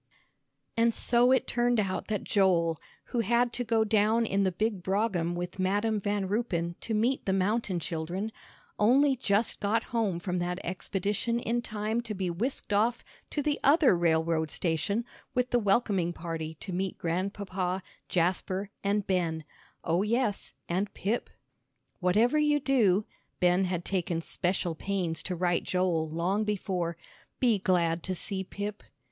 And 0.75 0.95
so 0.95 1.31
it 1.31 1.45
turned 1.45 1.79
out 1.79 2.07
that 2.07 2.23
Joel, 2.23 2.81
who 3.13 3.19
had 3.19 3.53
to 3.53 3.63
go 3.63 3.83
down 3.83 4.25
in 4.25 4.41
the 4.41 4.51
big 4.51 4.81
brougham 4.81 5.35
with 5.35 5.59
Madam 5.59 5.99
Van 6.01 6.27
Ruypen 6.27 6.73
to 6.81 6.95
meet 6.95 7.27
the 7.27 7.33
mountain 7.33 7.79
children, 7.79 8.31
only 8.79 9.15
just 9.15 9.59
got 9.59 9.83
home 9.93 10.17
from 10.17 10.39
that 10.39 10.57
expedition 10.63 11.39
in 11.39 11.61
time 11.61 12.01
to 12.01 12.15
be 12.15 12.31
whisked 12.31 12.73
off 12.73 13.03
to 13.29 13.43
the 13.43 13.59
other 13.63 13.95
railroad 13.95 14.49
station 14.49 15.05
with 15.35 15.51
the 15.51 15.59
welcoming 15.59 16.13
party 16.13 16.55
to 16.61 16.73
meet 16.73 16.97
Grandpapa, 16.97 17.83
Jasper, 18.09 18.71
and 18.83 19.05
Ben 19.05 19.43
oh, 19.83 20.01
yes, 20.01 20.51
and 20.67 20.91
Pip! 20.95 21.29
"Whatever 21.99 22.39
you 22.39 22.59
do," 22.59 23.05
Ben 23.39 23.65
had 23.65 23.85
taken 23.85 24.19
special 24.19 24.73
pains 24.73 25.21
to 25.21 25.35
write 25.35 25.63
Joel 25.63 26.09
long 26.09 26.43
before, 26.43 26.97
"be 27.39 27.59
glad 27.59 28.01
to 28.01 28.15
see 28.15 28.43
Pip." 28.43 28.81